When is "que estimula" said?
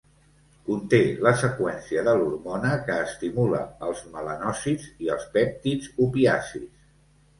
2.87-3.61